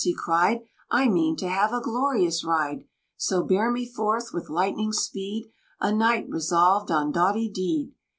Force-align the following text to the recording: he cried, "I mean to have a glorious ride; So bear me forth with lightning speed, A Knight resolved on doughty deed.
he 0.03 0.15
cried, 0.15 0.59
"I 0.89 1.07
mean 1.09 1.35
to 1.35 1.47
have 1.47 1.71
a 1.73 1.79
glorious 1.79 2.43
ride; 2.43 2.85
So 3.17 3.43
bear 3.43 3.69
me 3.69 3.85
forth 3.85 4.33
with 4.33 4.49
lightning 4.49 4.93
speed, 4.93 5.51
A 5.79 5.93
Knight 5.93 6.27
resolved 6.27 6.89
on 6.89 7.11
doughty 7.11 7.47
deed. 7.47 7.93